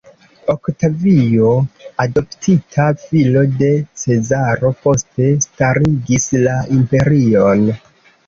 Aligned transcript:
Oktavio, 0.51 1.49
adoptita 2.05 2.87
filo 3.01 3.43
de 3.59 3.69
Cezaro, 4.03 4.71
poste 4.87 5.29
starigis 5.45 6.25
la 6.47 6.57
imperion. 6.79 7.63